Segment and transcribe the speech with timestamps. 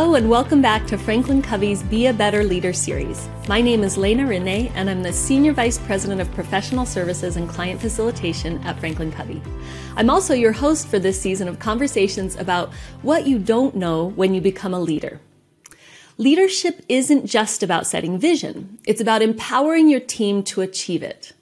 [0.00, 3.28] Hello, and welcome back to Franklin Covey's Be a Better Leader series.
[3.50, 7.46] My name is Leena Rinne, and I'm the Senior Vice President of Professional Services and
[7.46, 9.42] Client Facilitation at Franklin Covey.
[9.96, 12.72] I'm also your host for this season of conversations about
[13.02, 15.20] what you don't know when you become a leader.
[16.16, 21.34] Leadership isn't just about setting vision, it's about empowering your team to achieve it.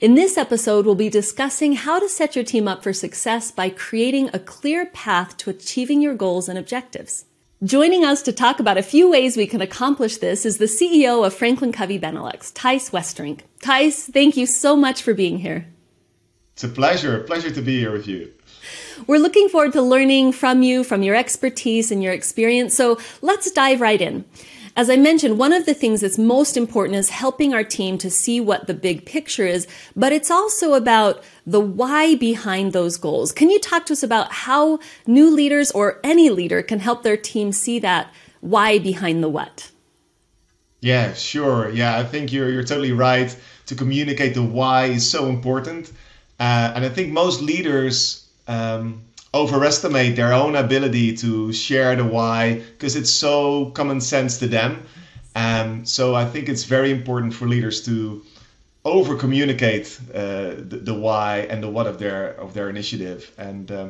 [0.00, 3.70] In this episode, we'll be discussing how to set your team up for success by
[3.70, 7.24] creating a clear path to achieving your goals and objectives.
[7.64, 11.24] Joining us to talk about a few ways we can accomplish this is the CEO
[11.24, 13.40] of Franklin Covey Benelux, Thijs Westerink.
[13.60, 15.66] Thijs, thank you so much for being here.
[16.52, 18.30] It's a pleasure, a pleasure to be here with you.
[19.06, 22.74] We're looking forward to learning from you, from your expertise and your experience.
[22.74, 24.26] So let's dive right in.
[24.76, 28.10] As I mentioned, one of the things that's most important is helping our team to
[28.10, 33.30] see what the big picture is, but it's also about the why behind those goals.
[33.30, 37.16] Can you talk to us about how new leaders or any leader can help their
[37.16, 39.70] team see that why behind the what?
[40.80, 41.70] Yeah, sure.
[41.70, 43.34] Yeah, I think you're you're totally right.
[43.66, 45.90] To communicate the why is so important,
[46.38, 49.00] uh, and I think most leaders um,
[49.34, 54.82] overestimate their own ability to share the why because it's so common sense to them.
[55.34, 58.22] Um, so I think it's very important for leaders to
[58.84, 63.32] over communicate uh, the, the, why and the what of their of their initiative.
[63.36, 63.88] And uh,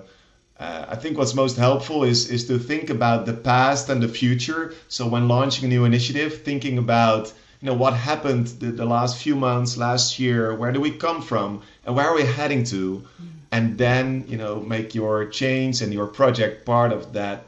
[0.58, 4.08] uh, I think what's most helpful is is to think about the past and the
[4.08, 4.72] future.
[4.88, 9.18] So when launching a new initiative, thinking about you know what happened the, the last
[9.18, 13.04] few months, last year, where do we come from, and where are we heading to.
[13.20, 17.46] Mm and then you know make your change and your project part of that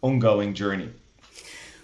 [0.00, 0.90] ongoing journey.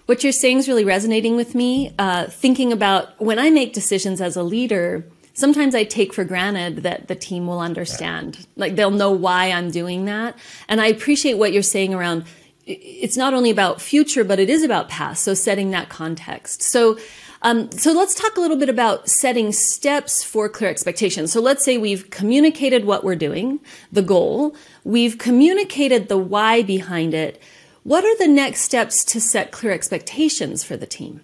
[0.07, 4.19] What you're saying is really resonating with me uh, thinking about when i make decisions
[4.19, 8.45] as a leader sometimes i take for granted that the team will understand.
[8.57, 10.35] Like they'll know why i'm doing that.
[10.67, 12.25] And i appreciate what you're saying around
[12.65, 15.23] it's not only about future but it is about past.
[15.23, 16.63] So setting that context.
[16.63, 16.97] So
[17.43, 21.31] um, so let's talk a little bit about setting steps for clear expectations.
[21.31, 23.59] So let's say we've communicated what we're doing,
[23.91, 27.41] the goal, we've communicated the why behind it.
[27.83, 31.23] What are the next steps to set clear expectations for the team?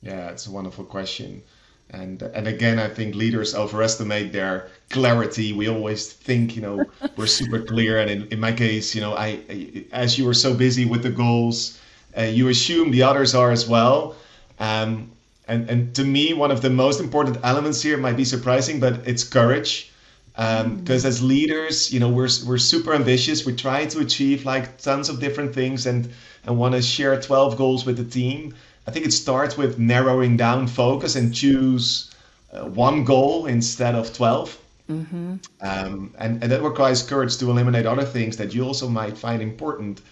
[0.00, 1.42] Yeah, it's a wonderful question.
[1.90, 5.52] And, and again, I think leaders overestimate their clarity.
[5.52, 6.84] We always think, you know,
[7.16, 7.98] we're super clear.
[7.98, 11.02] And in, in my case, you know, I, I as you were so busy with
[11.02, 11.78] the goals,
[12.16, 14.16] uh, you assume the others are as well.
[14.58, 15.12] Um,
[15.46, 19.06] and, and to me, one of the most important elements here might be surprising, but
[19.06, 19.90] it's courage.
[20.32, 21.04] Because um, mm.
[21.04, 23.46] as leaders, you know, we're, we're super ambitious.
[23.46, 26.10] We try to achieve like tons of different things and,
[26.44, 28.54] and want to share 12 goals with the team.
[28.86, 32.10] I think it starts with narrowing down focus and choose
[32.52, 34.58] uh, one goal instead of 12.
[34.90, 35.36] Mm-hmm.
[35.60, 39.40] Um, and, and that requires courage to eliminate other things that you also might find
[39.40, 40.02] important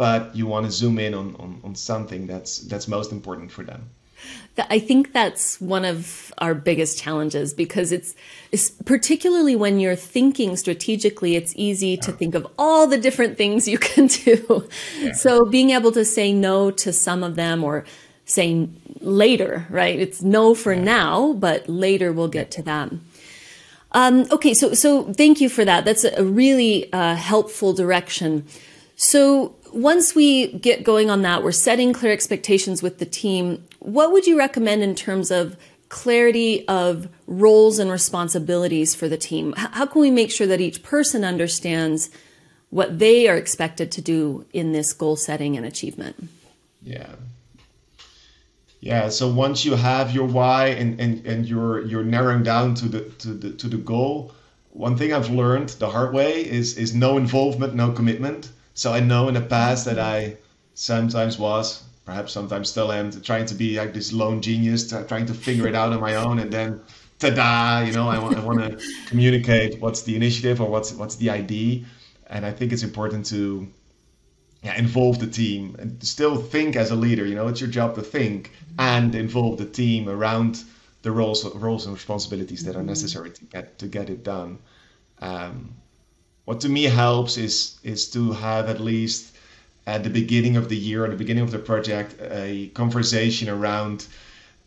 [0.00, 3.62] but you want to zoom in on, on, on something that's that's most important for
[3.62, 3.90] them.
[4.56, 8.14] I think that's one of our biggest challenges because it's,
[8.50, 13.68] it's, particularly when you're thinking strategically, it's easy to think of all the different things
[13.68, 14.68] you can do.
[14.98, 15.12] Yeah.
[15.12, 17.84] So being able to say no to some of them or
[18.24, 19.98] saying later, right?
[19.98, 20.82] It's no for yeah.
[20.82, 23.04] now, but later we'll get to them.
[23.92, 25.84] Um, okay, so so thank you for that.
[25.84, 28.46] That's a really uh, helpful direction.
[28.96, 33.64] So once we get going on that, we're setting clear expectations with the team.
[33.78, 35.56] What would you recommend in terms of
[35.88, 39.54] clarity of roles and responsibilities for the team?
[39.56, 42.10] How can we make sure that each person understands
[42.70, 46.28] what they are expected to do in this goal setting and achievement?
[46.82, 47.14] Yeah.
[48.80, 52.88] Yeah, so once you have your why and, and, and you're you're narrowing down to
[52.88, 54.32] the to the to the goal,
[54.70, 59.00] one thing I've learned the hard way is is no involvement, no commitment so I
[59.00, 60.32] know in the past that mm-hmm.
[60.32, 60.36] I
[60.72, 65.34] sometimes was, perhaps sometimes still am, trying to be like this lone genius, trying to
[65.34, 66.80] figure it out on my own, and then
[67.18, 67.80] ta-da!
[67.80, 71.28] You know, I want, I want to communicate what's the initiative or what's what's the
[71.28, 71.84] ID,
[72.28, 73.68] and I think it's important to
[74.62, 77.26] yeah, involve the team and still think as a leader.
[77.26, 78.80] You know, it's your job to think mm-hmm.
[78.80, 80.64] and involve the team around
[81.02, 82.96] the roles roles and responsibilities that are mm-hmm.
[82.96, 84.58] necessary to get to get it done.
[85.20, 85.74] Um,
[86.44, 89.36] what to me helps is is to have at least
[89.86, 94.06] at the beginning of the year or the beginning of the project a conversation around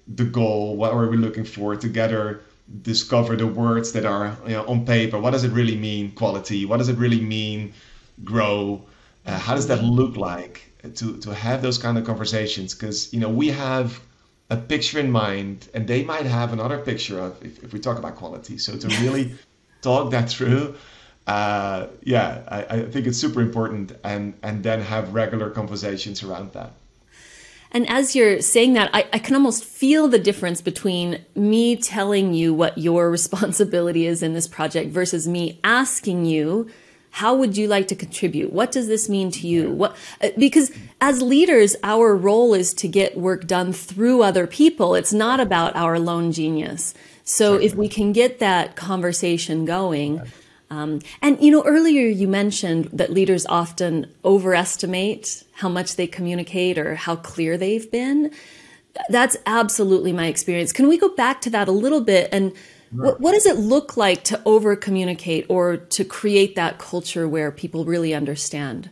[0.08, 2.42] the goal what are we looking for together
[2.82, 5.20] discover the words that are you know, on paper.
[5.20, 6.66] What does it really mean quality?
[6.66, 7.74] What does it really mean
[8.24, 8.84] grow?
[9.26, 10.70] Uh, how does that look like?
[10.96, 14.02] To to have those kind of conversations because you know we have
[14.50, 17.98] a picture in mind and they might have another picture of if, if we talk
[17.98, 18.58] about quality.
[18.58, 19.34] So to really
[19.82, 20.76] talk that through
[21.28, 26.54] uh, yeah, I, I think it's super important, and and then have regular conversations around
[26.54, 26.74] that.
[27.72, 32.34] And as you're saying that, I, I, can almost feel the difference between me telling
[32.36, 36.70] you what your responsibility is in this project versus me asking you,
[37.10, 38.54] how would you like to contribute?
[38.54, 39.72] What does this mean to you?
[39.72, 40.72] What, uh, because
[41.02, 44.94] as leaders, our role is to get work done through other people.
[44.94, 46.94] It's not about our lone genius.
[47.24, 50.22] So if we can get that conversation going,
[50.74, 56.78] um, and you know, earlier you mentioned that leaders often overestimate how much they communicate
[56.78, 58.32] or how clear they've been.
[59.10, 60.72] That's absolutely my experience.
[60.74, 62.54] Can we go back to that a little bit and
[62.92, 67.52] what, what does it look like to over communicate or to create that culture where
[67.52, 68.92] people really understand?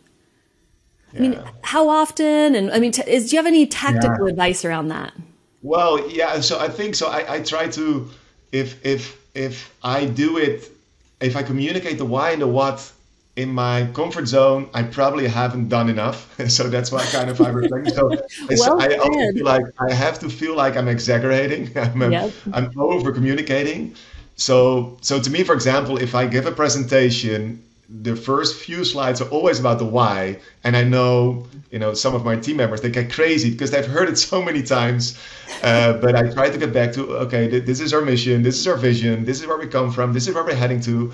[1.13, 1.19] Yeah.
[1.19, 2.56] I mean, how often?
[2.56, 4.31] And I mean, t- is, do you have any tactical yeah.
[4.31, 5.13] advice around that?
[5.62, 6.42] Well, yeah.
[6.42, 7.10] So I think so.
[7.10, 8.10] I, I try to,
[8.51, 10.72] if if if I do it
[11.21, 12.91] if I communicate the why and the what
[13.35, 16.19] in my comfort zone, I probably haven't done enough.
[16.50, 17.91] so that's why kind of I reflect.
[17.91, 18.09] So
[18.50, 21.71] well I also feel like I have to feel like I'm exaggerating.
[21.77, 22.31] I'm, yep.
[22.53, 23.95] I'm over communicating.
[24.35, 27.63] So so to me, for example, if I give a presentation,
[28.00, 32.16] the first few slides are always about the why, and I know you know some
[32.16, 35.20] of my team members they get crazy because they've heard it so many times.
[35.64, 38.58] Uh, but I try to get back to okay, th- this is our mission, this
[38.60, 41.12] is our vision, this is where we come from, this is where we're heading to,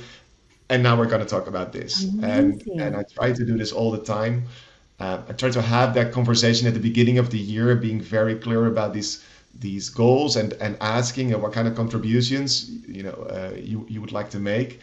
[0.70, 2.04] and now we're going to talk about this.
[2.22, 4.46] And and I try to do this all the time.
[5.00, 8.36] Uh, I try to have that conversation at the beginning of the year, being very
[8.36, 9.24] clear about these
[9.60, 14.12] these goals and and asking what kind of contributions you know uh, you you would
[14.12, 14.80] like to make.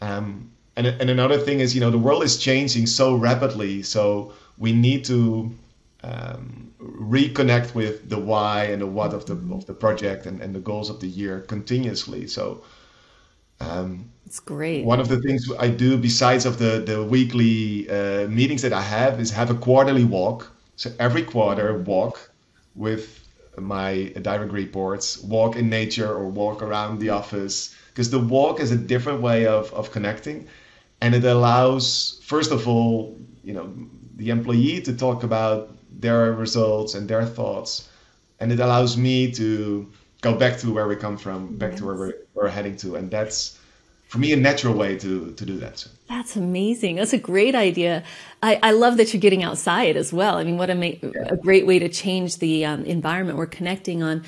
[0.00, 4.32] Um, and and another thing is you know the world is changing so rapidly, so
[4.56, 5.50] we need to
[6.04, 10.54] um, reconnect with the why and the what of the of the project and, and
[10.54, 12.26] the goals of the year continuously.
[12.28, 12.62] So
[13.60, 14.84] um, it's great.
[14.84, 18.82] One of the things I do besides of the the weekly uh, meetings that I
[18.82, 20.50] have is have a quarterly walk.
[20.76, 22.30] So every quarter walk
[22.76, 23.26] with
[23.58, 28.70] my direct reports, walk in nature or walk around the office because the walk is
[28.70, 30.46] a different way of, of connecting
[31.00, 33.72] and it allows first of all you know
[34.16, 37.88] the employee to talk about their results and their thoughts.
[38.40, 39.90] And it allows me to
[40.20, 41.80] go back to where we come from back yes.
[41.80, 42.96] to where we're, we're heading to.
[42.96, 43.58] And that's
[44.08, 45.86] for me a natural way to to do that.
[46.08, 46.96] That's amazing.
[46.96, 48.02] That's a great idea.
[48.42, 50.36] I, I love that you're getting outside as well.
[50.36, 51.28] I mean what a, ma- yeah.
[51.28, 54.24] a great way to change the um, environment we're connecting on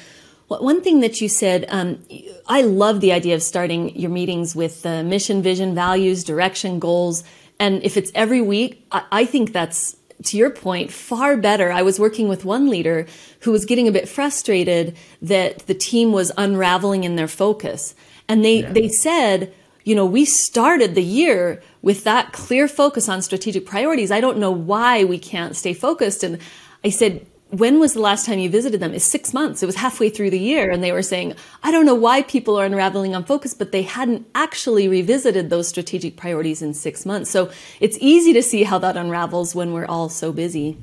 [0.58, 1.98] one thing that you said um,
[2.46, 7.22] i love the idea of starting your meetings with uh, mission vision values direction goals
[7.58, 11.72] and if it's every week I, I think that's to your point, far better.
[11.72, 13.06] I was working with one leader
[13.40, 17.94] who was getting a bit frustrated that the team was unraveling in their focus.
[18.28, 18.72] And they, yeah.
[18.72, 19.52] they said,
[19.84, 24.10] you know, we started the year with that clear focus on strategic priorities.
[24.10, 26.22] I don't know why we can't stay focused.
[26.22, 26.38] And
[26.84, 28.94] I said, when was the last time you visited them?
[28.94, 29.62] It's six months.
[29.62, 30.70] It was halfway through the year.
[30.70, 33.82] And they were saying, I don't know why people are unraveling on focus, but they
[33.82, 37.30] hadn't actually revisited those strategic priorities in six months.
[37.30, 37.50] So
[37.80, 40.78] it's easy to see how that unravels when we're all so busy.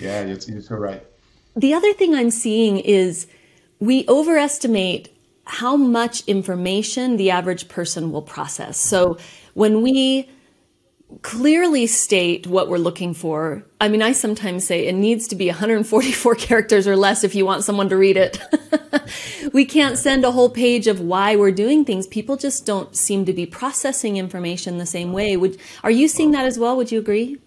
[0.00, 1.04] Yeah, you're, you're so right.
[1.56, 3.26] The other thing I'm seeing is
[3.80, 5.12] we overestimate
[5.44, 8.78] how much information the average person will process.
[8.78, 9.18] So
[9.54, 10.28] when we
[11.22, 13.64] clearly state what we're looking for.
[13.80, 17.44] I mean, I sometimes say it needs to be 144 characters or less if you
[17.44, 18.38] want someone to read it.
[19.52, 22.06] we can't send a whole page of why we're doing things.
[22.06, 25.36] People just don't seem to be processing information the same way.
[25.36, 26.76] Would are you seeing that as well?
[26.76, 27.38] Would you agree?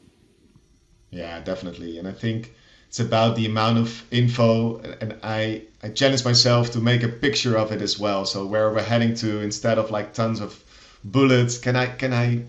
[1.10, 1.98] Yeah, definitely.
[2.00, 2.54] And I think
[2.88, 7.58] it's about the amount of info and I I challenge myself to make a picture
[7.58, 8.26] of it as well.
[8.26, 10.64] So where we're heading to instead of like tons of
[11.04, 12.44] bullets, can I can I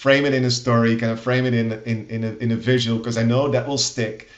[0.00, 2.56] frame it in a story, kind of frame it in in in a, in a
[2.56, 4.28] visual because I know that will stick.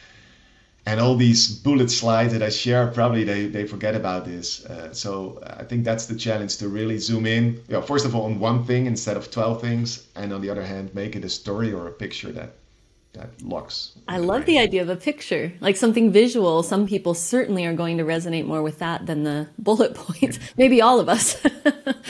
[0.85, 4.65] And all these bullet slides that I share, probably they, they forget about this.
[4.67, 7.45] Uh, so I think that's the challenge to really zoom in.
[7.69, 10.09] You know, first of all, on one thing instead of 12 things.
[10.17, 12.51] And on the other hand, make it a story or a picture that
[13.13, 13.93] that looks.
[14.09, 16.63] I love the idea of a picture, like something visual.
[16.63, 20.39] Some people certainly are going to resonate more with that than the bullet points.
[20.57, 21.37] Maybe all of us.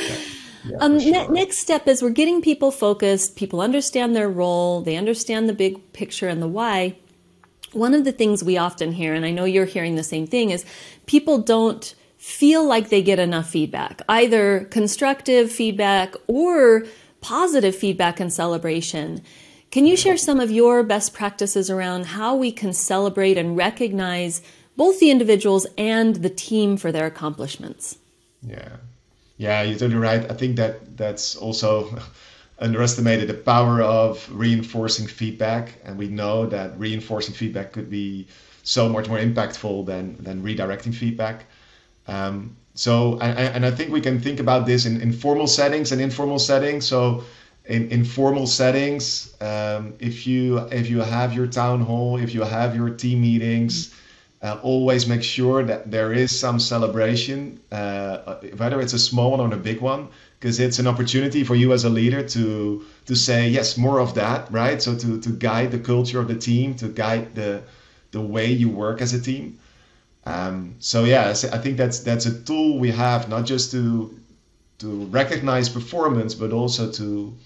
[0.82, 1.12] um, sure.
[1.12, 3.36] ne- next step is we're getting people focused.
[3.36, 4.82] People understand their role.
[4.82, 6.96] They understand the big picture and the why.
[7.72, 10.50] One of the things we often hear, and I know you're hearing the same thing,
[10.50, 10.66] is
[11.06, 16.84] people don't feel like they get enough feedback, either constructive feedback or
[17.20, 19.22] positive feedback and celebration.
[19.70, 24.42] Can you share some of your best practices around how we can celebrate and recognize
[24.76, 27.98] both the individuals and the team for their accomplishments?
[28.42, 28.76] Yeah,
[29.42, 30.30] yeah, you're totally right.
[30.30, 31.99] I think that that's also
[32.61, 38.28] underestimated the power of reinforcing feedback, and we know that reinforcing feedback could be
[38.62, 41.46] so much more impactful than than redirecting feedback.
[42.06, 45.90] Um, so, and, and I think we can think about this in, in formal settings
[45.92, 46.87] and informal settings.
[46.87, 47.25] So,
[47.64, 52.42] in, in formal settings, um, if you if you have your town hall, if you
[52.42, 53.92] have your team meetings,
[54.42, 59.40] uh, always make sure that there is some celebration, uh, whether it's a small one
[59.40, 60.08] or a big one,
[60.38, 64.14] because it's an opportunity for you as a leader to to say yes, more of
[64.14, 64.82] that, right?
[64.82, 67.62] So to to guide the culture of the team, to guide the
[68.11, 69.58] the way you work as a team.
[70.25, 74.18] Um, so yeah, I think that's that's a tool we have not just to
[74.78, 77.37] to recognize performance, but also to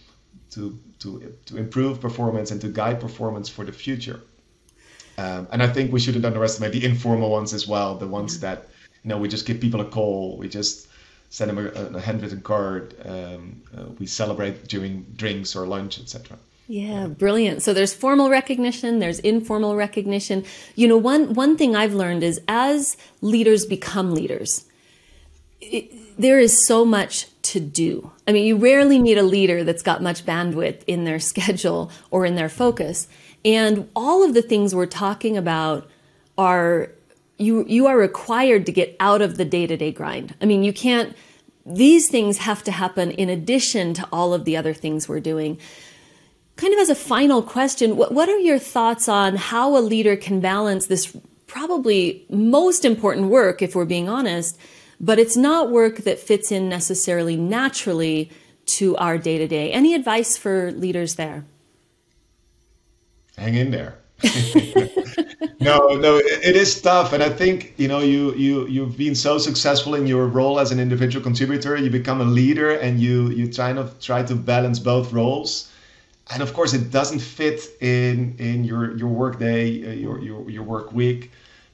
[0.53, 4.21] to to to improve performance and to guide performance for the future.
[5.19, 8.69] Um, and I think we shouldn't underestimate the informal ones as well, the ones that
[9.03, 10.89] you know we just give people a call, we just
[11.31, 16.37] send them a, a handwritten card, um, uh, we celebrate during drinks or lunch, etc.
[16.69, 17.63] Yeah, brilliant.
[17.63, 20.45] So there's formal recognition, there's informal recognition.
[20.75, 24.67] You know, one one thing I've learned is as leaders become leaders,
[25.61, 28.11] it, there is so much to do.
[28.27, 32.27] I mean, you rarely meet a leader that's got much bandwidth in their schedule or
[32.27, 33.07] in their focus.
[33.47, 35.89] And all of the things we're talking about
[36.37, 36.91] are
[37.39, 40.35] you you are required to get out of the day-to-day grind.
[40.43, 41.17] I mean, you can't
[41.65, 45.59] these things have to happen in addition to all of the other things we're doing
[46.57, 50.17] kind of as a final question, what, what are your thoughts on how a leader
[50.17, 54.59] can balance this probably most important work, if we're being honest,
[54.99, 58.31] but it's not work that fits in necessarily naturally
[58.65, 59.71] to our day to day?
[59.71, 61.45] Any advice for leaders there?
[63.37, 63.99] Hang in there.
[65.61, 69.37] no, no, it is tough, and I think you know you you you've been so
[69.37, 71.77] successful in your role as an individual contributor.
[71.77, 75.71] You become a leader, and you you kind of try to balance both roles
[76.31, 80.51] and of course it doesn't fit in in your your work day uh, your, your
[80.51, 81.31] your work week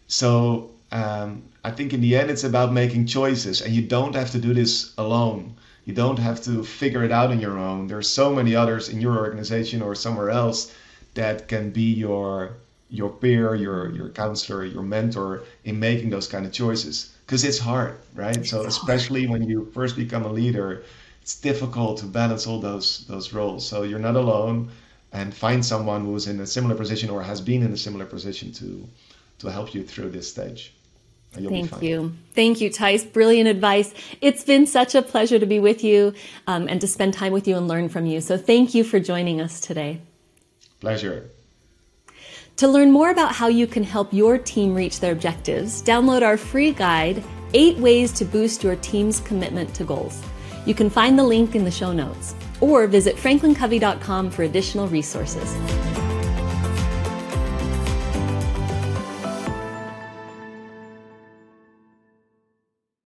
[0.09, 4.31] so um, i think in the end it's about making choices and you don't have
[4.31, 5.55] to do this alone
[5.85, 9.01] you don't have to figure it out on your own there's so many others in
[9.01, 10.73] your organization or somewhere else
[11.15, 12.57] that can be your
[12.89, 17.59] your peer your your counselor your mentor in making those kind of choices because it's
[17.59, 20.85] hard right so especially when you first become a leader
[21.23, 23.67] it's difficult to balance all those those roles.
[23.67, 24.71] So you're not alone,
[25.13, 28.53] and find someone who's in a similar position or has been in a similar position
[28.55, 28.87] to
[29.39, 30.75] to help you through this stage.
[31.33, 32.13] Thank you.
[32.35, 33.11] Thank you, Thijs.
[33.11, 33.95] Brilliant advice.
[34.21, 36.13] It's been such a pleasure to be with you
[36.47, 38.21] um, and to spend time with you and learn from you.
[38.21, 40.03] So thank you for joining us today.
[40.83, 41.31] Pleasure.
[42.57, 46.37] To learn more about how you can help your team reach their objectives, download our
[46.37, 47.23] free guide,
[47.55, 50.21] Eight Ways to Boost Your Team's Commitment to Goals.
[50.67, 55.55] You can find the link in the show notes or visit franklincovey.com for additional resources.